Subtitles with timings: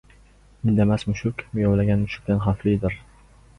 [0.71, 3.01] •Indamas mushuk miyovlagan mushukdan xavflidir.